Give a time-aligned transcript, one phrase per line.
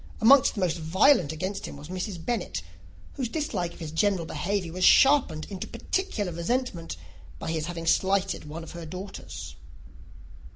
[0.19, 2.25] Amongst the most violent against him was Mrs.
[2.25, 2.63] Bennet,
[3.13, 6.97] whose dislike of his general behaviour was sharpened into particular resentment
[7.37, 9.53] by his having slighted one of her daughters.